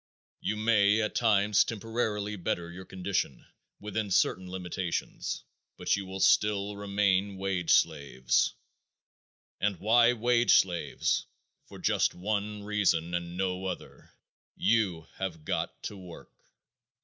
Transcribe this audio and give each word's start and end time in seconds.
You 0.39 0.55
may, 0.57 0.99
at 1.03 1.13
times, 1.13 1.63
temporarily 1.63 2.35
better 2.35 2.71
your 2.71 2.85
condition 2.85 3.45
within 3.79 4.09
certain 4.09 4.49
limitations, 4.49 5.43
but 5.77 5.95
you 5.95 6.07
will 6.07 6.19
still 6.19 6.75
remain 6.75 7.37
wage 7.37 7.69
slaves, 7.71 8.55
and 9.59 9.79
why 9.79 10.13
wage 10.13 10.55
slaves? 10.55 11.27
For 11.67 11.77
just 11.77 12.15
one 12.15 12.63
reason 12.63 13.13
and 13.13 13.37
no 13.37 13.65
other 13.67 14.11
you 14.55 15.05
have 15.17 15.45
got 15.45 15.83
to 15.83 15.95
work. 15.95 16.31